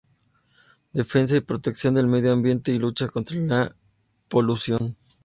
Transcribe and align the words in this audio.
Defensa 0.93 1.37
y 1.37 1.41
protección 1.41 1.93
del 1.93 2.07
medio 2.07 2.31
ambiente 2.31 2.71
y 2.71 2.79
lucha 2.79 3.07
contra 3.07 3.37
la 3.37 3.75
polución. 4.29 4.97